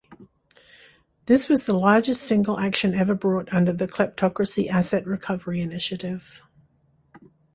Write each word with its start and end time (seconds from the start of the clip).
This 1.27 1.47
was 1.47 1.67
the 1.67 1.75
largest 1.77 2.23
single 2.23 2.59
action 2.59 2.95
ever 2.95 3.13
brought 3.13 3.53
under 3.53 3.71
the 3.71 3.87
Kleptocracy 3.87 4.67
Asset 4.67 5.05
Recovery 5.05 5.61
Initiative. 5.61 6.41